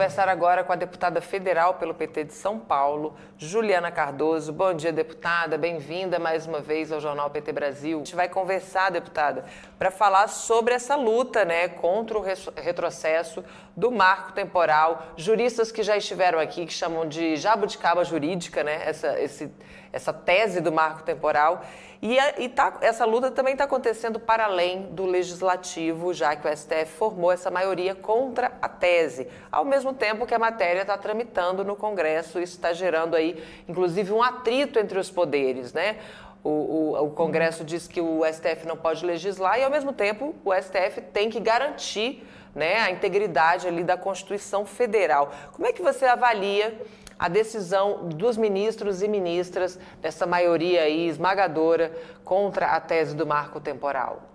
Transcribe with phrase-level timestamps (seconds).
[0.00, 4.50] conversar agora com a deputada federal pelo PT de São Paulo, Juliana Cardoso.
[4.50, 5.58] Bom dia, deputada.
[5.58, 7.96] Bem-vinda mais uma vez ao Jornal PT Brasil.
[7.96, 9.44] A gente vai conversar, deputada,
[9.78, 13.44] para falar sobre essa luta né, contra o retrocesso
[13.76, 15.02] do marco temporal.
[15.18, 19.52] Juristas que já estiveram aqui, que chamam de jabuticaba jurídica, né, essa, esse,
[19.92, 21.62] essa tese do marco temporal.
[22.02, 26.56] E, e tá, essa luta também está acontecendo para além do legislativo, já que o
[26.56, 31.62] STF formou essa maioria contra a tese, ao mesmo tempo que a matéria está tramitando
[31.62, 32.40] no Congresso.
[32.40, 35.98] Isso está gerando aí, inclusive, um atrito entre os poderes, né?
[36.42, 40.34] O, o, o, Congresso diz que o STF não pode legislar e, ao mesmo tempo,
[40.42, 45.30] o STF tem que garantir né, a integridade ali da Constituição Federal.
[45.52, 46.80] Como é que você avalia
[47.20, 53.60] a decisão dos ministros e ministras dessa maioria aí esmagadora contra a tese do marco
[53.60, 54.26] temporal?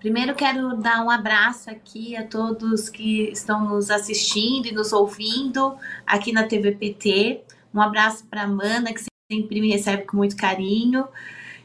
[0.00, 5.76] Primeiro quero dar um abraço aqui a todos que estão nos assistindo e nos ouvindo
[6.04, 7.44] aqui na TVPT.
[7.72, 11.06] Um abraço para Amanda, que sempre me recebe com muito carinho.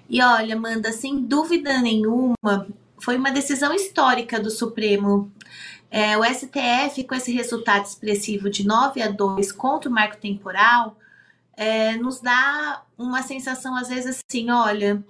[0.07, 2.67] E olha, Amanda, sem dúvida nenhuma,
[2.99, 5.31] foi uma decisão histórica do Supremo
[5.91, 10.97] é, o STF, com esse resultado expressivo de 9 a 2 contra o marco temporal,
[11.57, 15.03] é, nos dá uma sensação, às vezes, assim: olha,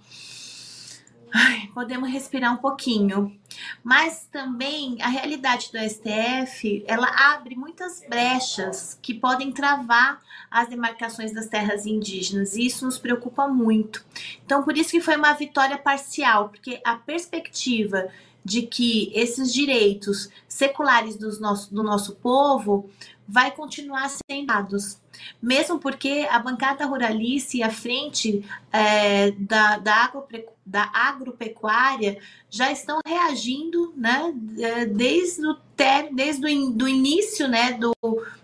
[1.31, 3.39] ai, podemos respirar um pouquinho.
[3.83, 11.31] Mas também a realidade do STF ela abre muitas brechas que podem travar as demarcações
[11.31, 14.03] das terras indígenas, e isso nos preocupa muito.
[14.43, 18.09] Então, por isso que foi uma vitória parcial, porque a perspectiva
[18.43, 22.89] de que esses direitos seculares do nosso, do nosso povo
[23.27, 24.99] vai continuar sendo dados.
[25.41, 32.17] Mesmo porque a bancada ruralista e a frente é, da, da, agropre, da agropecuária
[32.49, 37.93] já estão reagindo né, é, desde o, ter, desde o do início né, do,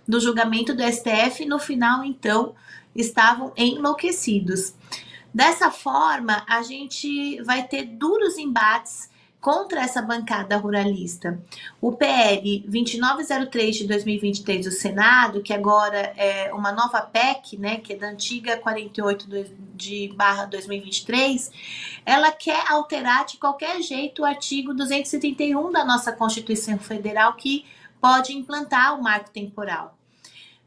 [0.07, 2.55] do julgamento do STF, no final, então,
[2.95, 4.73] estavam enlouquecidos.
[5.33, 11.39] Dessa forma, a gente vai ter duros embates contra essa bancada ruralista.
[11.79, 17.93] O PL 2903 de 2023 do Senado, que agora é uma nova PEC, né, que
[17.93, 19.27] é da antiga 48
[19.75, 21.51] de barra 2023,
[22.05, 27.65] ela quer alterar de qualquer jeito o artigo 231 da nossa Constituição Federal que
[28.01, 29.97] pode implantar o marco temporal.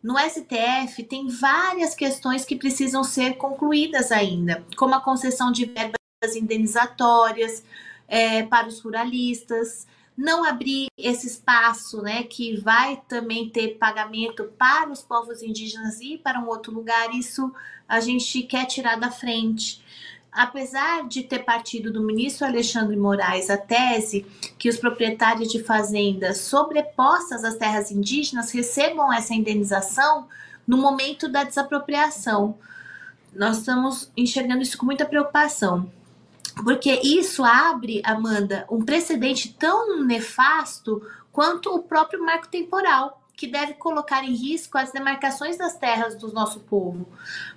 [0.02, 6.34] No STF tem várias questões que precisam ser concluídas ainda, como a concessão de verbas
[6.34, 7.62] indenizatórias,
[8.10, 14.90] é, para os ruralistas, não abrir esse espaço, né, que vai também ter pagamento para
[14.90, 17.50] os povos indígenas e para um outro lugar, isso
[17.88, 19.82] a gente quer tirar da frente.
[20.32, 24.26] Apesar de ter partido do ministro Alexandre Moraes a tese
[24.58, 30.28] que os proprietários de fazendas sobrepostas às terras indígenas recebam essa indenização
[30.66, 32.56] no momento da desapropriação,
[33.34, 35.90] nós estamos enxergando isso com muita preocupação.
[36.62, 43.74] Porque isso abre, Amanda, um precedente tão nefasto quanto o próprio marco temporal, que deve
[43.74, 47.08] colocar em risco as demarcações das terras do nosso povo.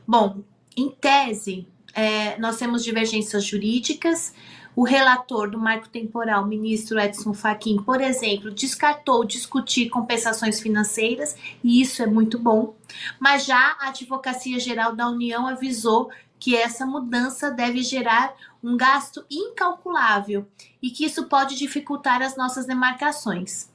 [0.08, 0.42] Bom,
[0.78, 4.34] em tese, é, nós temos divergências jurídicas.
[4.76, 11.80] O relator do marco temporal, ministro Edson Fachin, por exemplo, descartou discutir compensações financeiras, e
[11.80, 12.76] isso é muito bom.
[13.20, 16.10] Mas já a Advocacia Geral da União avisou
[16.40, 20.48] que essa mudança deve gerar um gasto incalculável
[20.82, 23.70] e que isso pode dificultar as nossas demarcações.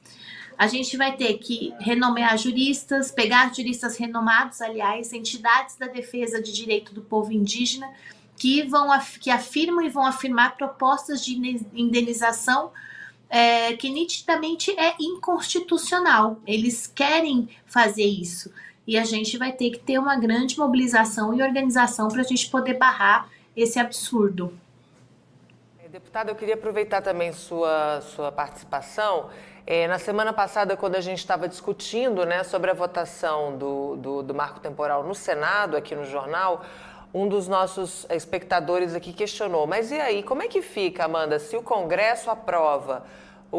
[0.57, 6.51] A gente vai ter que renomear juristas, pegar juristas renomados, aliás, entidades da defesa de
[6.51, 7.89] direito do povo indígena
[8.35, 8.89] que vão
[9.19, 11.35] que afirmam e vão afirmar propostas de
[11.73, 12.71] indenização
[13.29, 16.41] é, que nitidamente é inconstitucional.
[16.47, 18.51] Eles querem fazer isso
[18.87, 22.49] e a gente vai ter que ter uma grande mobilização e organização para a gente
[22.49, 24.51] poder barrar esse absurdo.
[25.91, 29.31] Deputada, eu queria aproveitar também sua, sua participação.
[29.65, 34.21] É, na semana passada, quando a gente estava discutindo né, sobre a votação do, do,
[34.21, 36.63] do marco temporal no Senado, aqui no jornal,
[37.11, 41.57] um dos nossos espectadores aqui questionou: mas e aí, como é que fica, Amanda, se
[41.57, 43.03] o Congresso aprova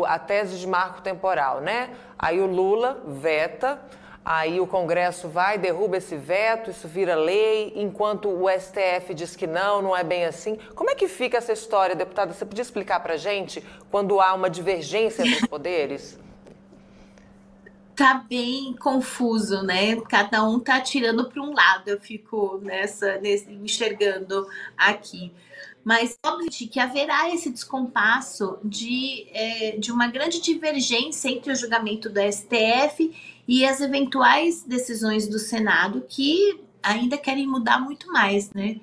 [0.06, 1.90] a tese de marco temporal, né?
[2.16, 3.76] Aí o Lula veta
[4.24, 9.46] Aí o Congresso vai, derruba esse veto, isso vira lei, enquanto o STF diz que
[9.46, 10.58] não, não é bem assim.
[10.74, 12.32] Como é que fica essa história, deputada?
[12.34, 16.18] Você podia explicar para gente quando há uma divergência entre os poderes?
[17.96, 19.96] Tá bem confuso, né?
[20.08, 21.88] Cada um tá tirando para um lado.
[21.88, 24.46] Eu fico nessa, nesse, enxergando
[24.76, 25.32] aqui.
[25.82, 32.08] mas obviamente que haverá esse descompasso de, é, de uma grande divergência entre o julgamento
[32.08, 38.78] do STF e as eventuais decisões do Senado que ainda querem mudar muito mais, né?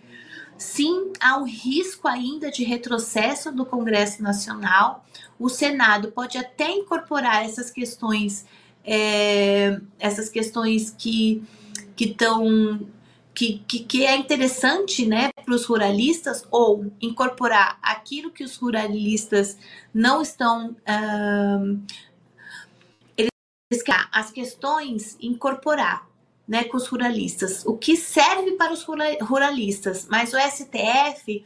[0.58, 5.06] Sim, há um risco ainda de retrocesso do Congresso Nacional.
[5.40, 8.46] O Senado pode até incorporar essas questões,
[8.84, 11.42] é, essas questões que
[11.96, 12.82] que estão
[13.34, 19.58] que, que, que, é interessante né, para os ruralistas ou incorporar aquilo que os ruralistas
[19.94, 20.76] não estão.
[20.82, 21.80] Uh,
[24.12, 26.08] as questões incorporar
[26.48, 31.46] né, com os ruralistas, o que serve para os ruralistas, mas o STF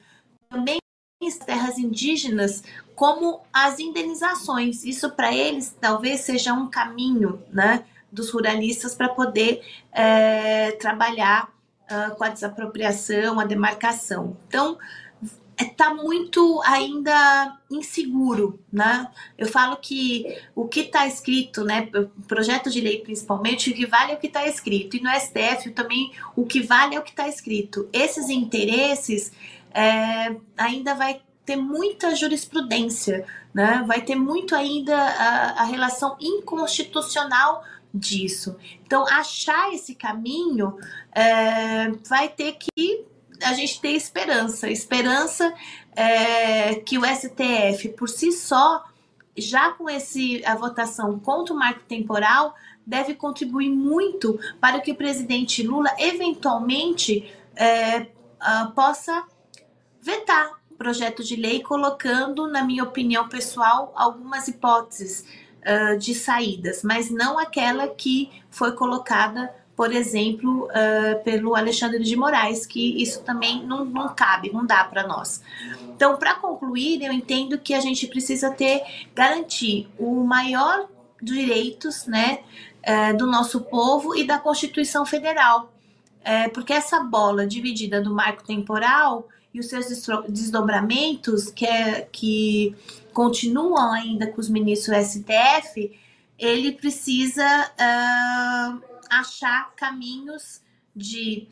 [0.50, 0.78] também
[1.24, 2.64] as terras indígenas
[2.96, 4.84] como as indenizações.
[4.84, 11.52] Isso para eles talvez seja um caminho né, dos ruralistas para poder é, trabalhar
[11.92, 14.38] uh, com a desapropriação, a demarcação.
[14.48, 14.78] Então,
[15.62, 19.08] está muito ainda inseguro, né?
[19.38, 21.90] Eu falo que o que está escrito, né,
[22.28, 25.72] projeto de lei principalmente, o que vale é o que está escrito, e no STF
[25.72, 27.90] também o que vale é o que está escrito.
[27.92, 29.32] Esses interesses
[29.74, 33.84] é, ainda vai ter muita jurisprudência, né?
[33.88, 38.56] Vai ter muito ainda a, a relação inconstitucional disso.
[38.86, 40.78] Então, achar esse caminho
[41.14, 43.06] é, vai ter que
[43.44, 44.70] a gente ter esperança.
[44.70, 45.54] Esperança
[45.96, 48.84] é, que o STF, por si só,
[49.38, 52.56] já com esse, a votação contra o marco temporal,
[52.86, 59.26] deve contribuir muito para que o presidente Lula, eventualmente, é, uh, possa
[60.02, 65.26] vetar o projeto de lei, colocando, na minha opinião pessoal, algumas hipóteses
[65.62, 72.16] uh, de saídas, mas não aquela que foi colocada por exemplo, uh, pelo Alexandre de
[72.16, 75.42] Moraes, que isso também não, não cabe, não dá para nós.
[75.96, 78.84] Então, para concluir, eu entendo que a gente precisa ter,
[79.16, 80.88] garantir o maior
[81.20, 82.42] direitos né,
[82.88, 85.74] uh, do nosso povo e da Constituição Federal.
[86.20, 89.88] Uh, porque essa bola dividida do marco temporal e os seus
[90.30, 92.76] desdobramentos, que, é, que
[93.14, 96.00] continuam ainda com os ministros do STF,
[96.38, 100.62] ele precisa uh, achar caminhos
[100.96, 101.48] de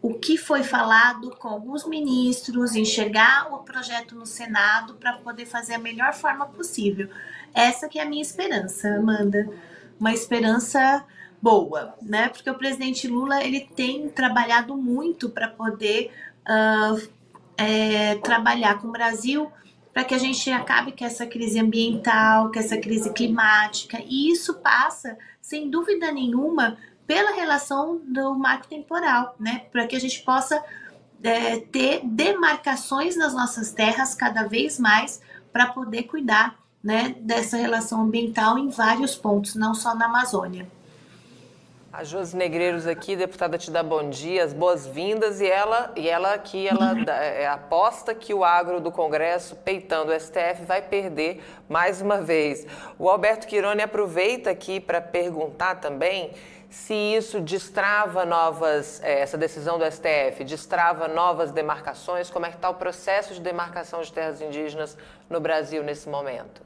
[0.00, 5.74] o que foi falado com alguns ministros, enxergar o projeto no Senado para poder fazer
[5.74, 7.08] a melhor forma possível.
[7.54, 9.48] Essa que é a minha esperança, Amanda.
[9.98, 11.04] Uma esperança
[11.40, 12.28] boa, né?
[12.28, 16.10] Porque o presidente Lula ele tem trabalhado muito para poder
[16.46, 17.08] uh,
[17.56, 19.50] é, trabalhar com o Brasil
[19.94, 24.02] para que a gente acabe com essa crise ambiental, com essa crise climática.
[24.04, 29.66] E isso passa, sem dúvida nenhuma, pela relação do marco temporal, né?
[29.70, 30.62] Para que a gente possa
[31.22, 35.20] é, ter demarcações nas nossas terras cada vez mais
[35.52, 40.66] para poder cuidar né, dessa relação ambiental em vários pontos, não só na Amazônia.
[41.90, 46.34] A Josi Negreiros aqui, deputada, te dá bom dia, as boas-vindas e ela, e ela
[46.34, 52.02] aqui, ela é, aposta que o agro do Congresso, peitando o STF, vai perder mais
[52.02, 52.66] uma vez.
[52.98, 56.32] O Alberto Quirone aproveita aqui para perguntar também
[56.74, 62.56] se isso destrava novas, é, essa decisão do STF, destrava novas demarcações, como é que
[62.56, 64.98] está o processo de demarcação de terras indígenas
[65.30, 66.60] no Brasil nesse momento?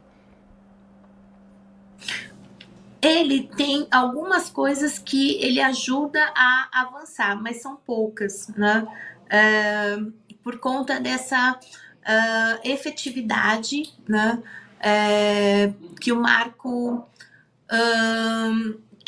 [3.02, 8.88] Ele tem algumas coisas que ele ajuda a avançar, mas são poucas, né?
[9.28, 9.98] É,
[10.42, 14.42] por conta dessa uh, efetividade, né?
[14.80, 17.06] É, que o marco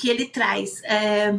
[0.01, 0.83] que ele traz.
[0.85, 1.39] É,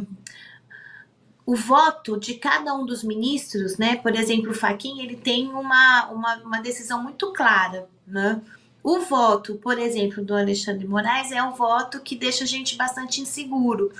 [1.44, 3.96] o voto de cada um dos ministros, né?
[3.96, 8.40] Por exemplo, o Faquin, ele tem uma, uma, uma decisão muito clara, né?
[8.80, 13.20] O voto, por exemplo, do Alexandre Moraes é um voto que deixa a gente bastante
[13.20, 13.92] inseguro.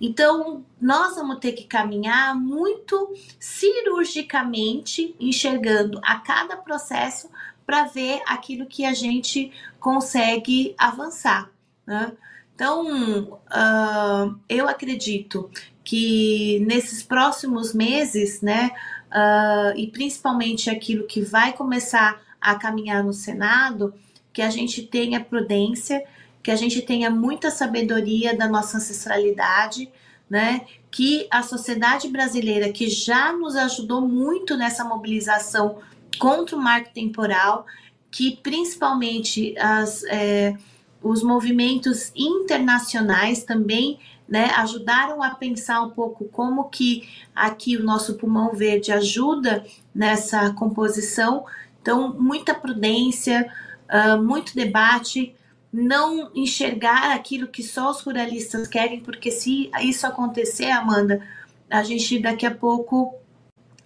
[0.00, 7.30] Então, nós vamos ter que caminhar muito cirurgicamente, enxergando a cada processo
[7.66, 11.50] para ver aquilo que a gente consegue avançar.
[11.86, 12.12] Né?
[12.56, 15.50] Então, uh, eu acredito
[15.84, 18.70] que nesses próximos meses, né,
[19.12, 23.92] uh, e principalmente aquilo que vai começar a caminhar no Senado,
[24.32, 26.02] que a gente tenha prudência,
[26.42, 29.90] que a gente tenha muita sabedoria da nossa ancestralidade,
[30.28, 30.62] né?
[30.90, 35.78] Que a sociedade brasileira, que já nos ajudou muito nessa mobilização
[36.18, 37.66] contra o marco temporal,
[38.10, 40.04] que principalmente as.
[40.04, 40.56] É,
[41.02, 43.98] os movimentos internacionais também
[44.28, 50.50] né, ajudaram a pensar um pouco como que aqui o nosso pulmão verde ajuda nessa
[50.52, 51.44] composição.
[51.80, 53.50] Então, muita prudência,
[53.88, 55.34] uh, muito debate,
[55.72, 61.22] não enxergar aquilo que só os ruralistas querem, porque se isso acontecer, Amanda,
[61.70, 63.14] a gente daqui a pouco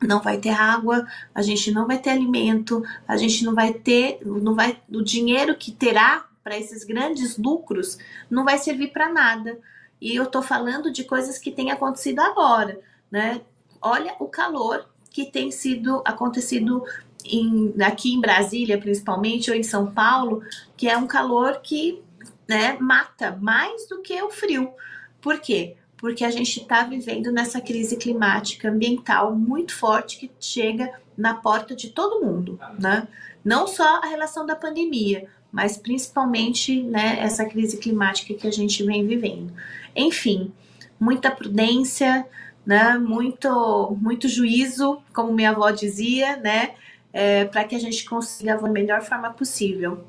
[0.00, 4.18] não vai ter água, a gente não vai ter alimento, a gente não vai ter,
[4.24, 7.96] não vai, o dinheiro que terá para esses grandes lucros
[8.28, 9.56] não vai servir para nada.
[10.00, 13.42] E eu estou falando de coisas que têm acontecido agora, né?
[13.80, 16.84] Olha o calor que tem sido acontecido
[17.24, 20.42] em, aqui em Brasília, principalmente, ou em São Paulo,
[20.76, 22.02] que é um calor que
[22.48, 24.72] né, mata mais do que o frio.
[25.20, 25.76] Por quê?
[25.96, 31.76] Porque a gente está vivendo nessa crise climática ambiental muito forte que chega na porta
[31.76, 33.06] de todo mundo, né?
[33.44, 38.82] Não só a relação da pandemia, mas principalmente né, essa crise climática que a gente
[38.84, 39.52] vem vivendo.
[39.94, 40.52] Enfim,
[40.98, 42.26] muita prudência,
[42.64, 46.74] né, muito, muito juízo, como minha avó dizia, né,
[47.12, 50.04] é, para que a gente consiga da melhor forma possível.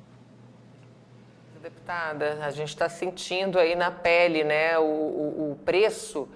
[1.62, 6.28] Deputada, a gente está sentindo aí na pele né, o, o, o preço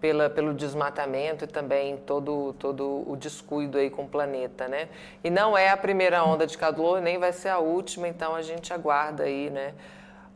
[0.00, 4.88] pela, pelo desmatamento e também todo, todo o descuido aí com o planeta, né?
[5.24, 8.42] E não é a primeira onda de calor, nem vai ser a última, então a
[8.42, 9.74] gente aguarda aí, né?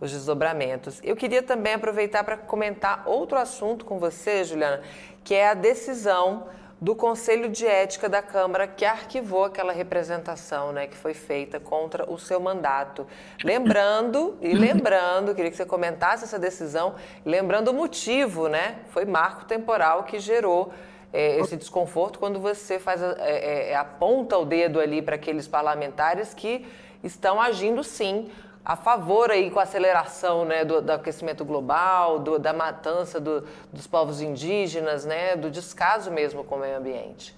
[0.00, 0.98] Os desdobramentos.
[1.04, 4.80] Eu queria também aproveitar para comentar outro assunto com você, Juliana,
[5.22, 6.48] que é a decisão
[6.80, 12.10] do Conselho de Ética da Câmara que arquivou aquela representação né, que foi feita contra
[12.10, 13.06] o seu mandato.
[13.44, 16.94] Lembrando, e lembrando, queria que você comentasse essa decisão,
[17.24, 18.78] lembrando o motivo, né?
[18.88, 20.72] Foi marco temporal que gerou
[21.12, 26.32] é, esse desconforto quando você faz é, é, aponta o dedo ali para aqueles parlamentares
[26.32, 26.66] que
[27.02, 28.30] estão agindo sim
[28.64, 33.46] a favor aí com a aceleração né, do, do aquecimento global, do, da matança do,
[33.72, 37.34] dos povos indígenas, né, do descaso mesmo com o meio ambiente.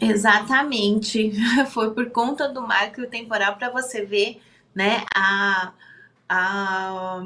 [0.00, 1.32] Exatamente.
[1.68, 4.40] Foi por conta do marco temporal para você ver
[4.74, 5.72] né, a,
[6.28, 7.22] a,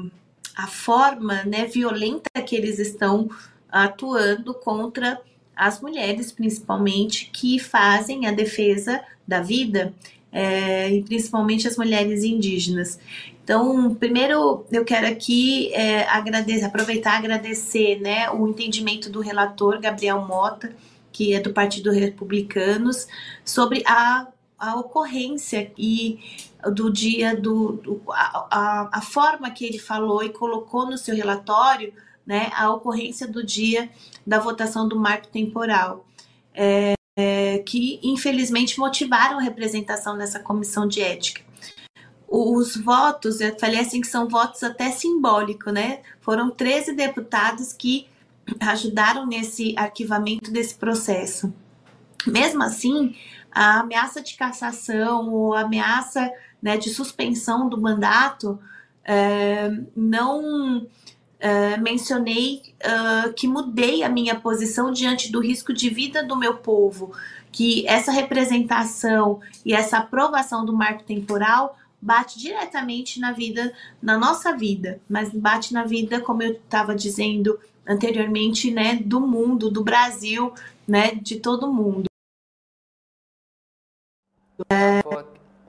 [0.57, 3.29] a forma né, violenta que eles estão
[3.71, 5.21] atuando contra
[5.55, 9.93] as mulheres, principalmente, que fazem a defesa da vida
[10.35, 12.99] é, e principalmente as mulheres indígenas.
[13.41, 19.79] Então, primeiro eu quero aqui é, agradecer, aproveitar e agradecer né, o entendimento do relator
[19.79, 20.75] Gabriel Mota,
[21.09, 23.07] que é do Partido Republicanos,
[23.45, 24.27] sobre a,
[24.59, 26.19] a ocorrência e
[26.73, 31.93] do dia do, do a, a, forma que ele falou e colocou no seu relatório
[32.25, 33.89] né, a ocorrência do dia
[34.27, 36.05] da votação do marco temporal.
[36.53, 41.41] É, é, que infelizmente motivaram a representação nessa comissão de ética.
[42.27, 46.01] Os votos, eu falei assim que são votos até simbólicos, né?
[46.19, 48.07] Foram 13 deputados que
[48.59, 51.53] ajudaram nesse arquivamento desse processo.
[52.27, 53.15] Mesmo assim,
[53.51, 56.31] a ameaça de cassação ou ameaça
[56.61, 58.59] né, de suspensão do mandato
[59.03, 60.87] é, não
[61.45, 66.57] Uh, mencionei uh, que mudei a minha posição diante do risco de vida do meu
[66.57, 67.15] povo,
[67.51, 73.71] que essa representação e essa aprovação do marco temporal bate diretamente na vida,
[74.01, 79.69] na nossa vida, mas bate na vida, como eu estava dizendo anteriormente, né, do mundo,
[79.69, 80.51] do Brasil,
[80.87, 82.05] né, de todo mundo.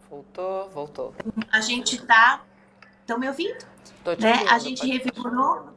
[0.08, 1.14] Voltou, voltou.
[1.52, 2.42] A gente tá.
[3.06, 3.64] Estão me ouvindo?
[4.18, 4.44] né?
[4.50, 5.68] a gente revigorou,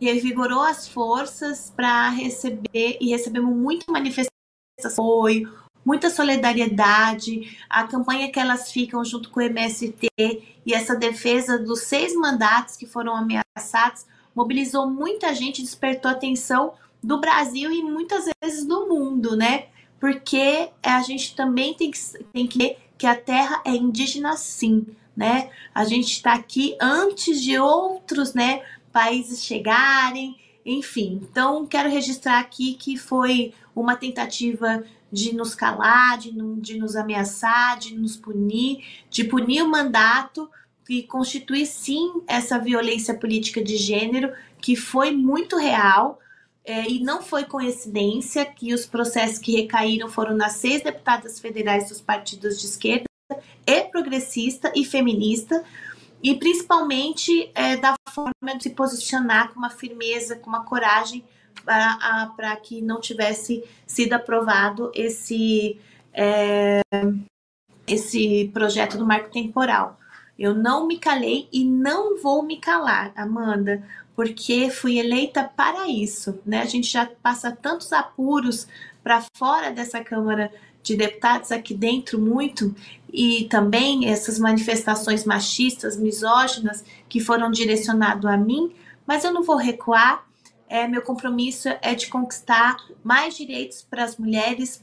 [0.00, 4.32] revigorou as forças para receber e recebemos muita manifestação
[4.80, 5.52] de apoio,
[5.84, 10.08] muita solidariedade, a campanha que elas ficam junto com o MST
[10.64, 16.72] e essa defesa dos seis mandatos que foram ameaçados mobilizou muita gente, despertou a atenção
[17.02, 19.66] do Brasil e muitas vezes do mundo, né?
[20.00, 21.98] Porque a gente também tem que,
[22.32, 25.50] tem que ver que a terra é indígena sim né?
[25.74, 31.20] A gente está aqui antes de outros, né, países chegarem, enfim.
[31.22, 37.78] Então, quero registrar aqui que foi uma tentativa de nos calar, de, de nos ameaçar,
[37.78, 40.50] de nos punir, de punir o mandato
[40.86, 46.18] que constitui sim essa violência política de gênero que foi muito real.
[46.66, 51.90] É, e não foi coincidência que os processos que recaíram foram nas seis deputadas federais
[51.90, 53.04] dos partidos de esquerda
[53.66, 55.64] e progressista e feminista,
[56.22, 61.24] e principalmente é, da forma de se posicionar com uma firmeza, com uma coragem
[61.64, 65.78] para que não tivesse sido aprovado esse,
[66.12, 66.80] é,
[67.86, 69.98] esse projeto do marco temporal.
[70.38, 73.86] Eu não me calei e não vou me calar, Amanda,
[74.16, 76.62] porque fui eleita para isso, né?
[76.62, 78.66] A gente já passa tantos apuros
[79.02, 82.74] para fora dessa Câmara de deputados aqui dentro muito
[83.16, 88.74] e também essas manifestações machistas, misóginas que foram direcionadas a mim,
[89.06, 90.26] mas eu não vou recuar.
[90.68, 94.82] É, meu compromisso é de conquistar mais direitos para as mulheres,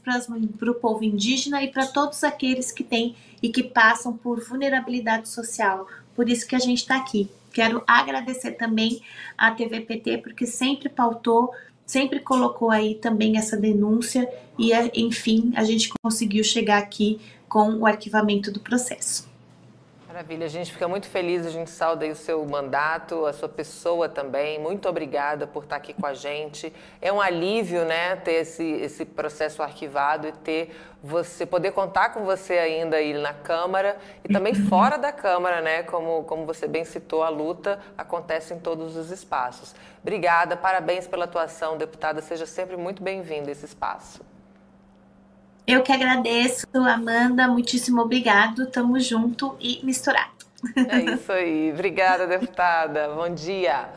[0.58, 5.28] para o povo indígena e para todos aqueles que têm e que passam por vulnerabilidade
[5.28, 5.86] social.
[6.16, 7.28] Por isso que a gente está aqui.
[7.52, 9.02] Quero agradecer também
[9.36, 11.52] à TVPT, porque sempre pautou,
[11.92, 14.26] sempre colocou aí também essa denúncia
[14.58, 19.30] e, enfim, a gente conseguiu chegar aqui com o arquivamento do processo.
[20.12, 24.10] Maravilha, a gente fica muito feliz, a gente sauda o seu mandato, a sua pessoa
[24.10, 24.58] também.
[24.58, 26.70] Muito obrigada por estar aqui com a gente.
[27.00, 32.26] É um alívio, né, ter esse, esse processo arquivado e ter você poder contar com
[32.26, 35.82] você ainda aí na Câmara e também fora da Câmara, né?
[35.84, 39.74] Como, como você bem citou, a luta acontece em todos os espaços.
[40.02, 42.20] Obrigada, parabéns pela atuação, deputada.
[42.20, 44.31] Seja sempre muito bem-vinda a esse espaço.
[45.66, 47.46] Eu que agradeço, Amanda.
[47.48, 48.66] Muitíssimo obrigado.
[48.66, 50.30] Tamo junto e misturado.
[50.76, 51.72] É isso aí.
[51.72, 53.08] Obrigada, deputada.
[53.08, 53.88] Bom dia.